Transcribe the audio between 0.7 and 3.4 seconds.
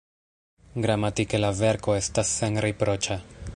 Gramatike la verko estas senriproĉa.